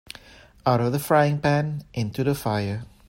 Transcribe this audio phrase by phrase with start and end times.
[0.65, 2.85] Out of the frying pan into the fire.